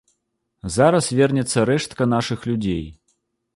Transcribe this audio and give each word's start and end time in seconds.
Зараз 0.75 1.09
вернецца 1.19 1.67
рэштка 1.71 2.03
нашых 2.17 2.39
людзей. 2.53 2.83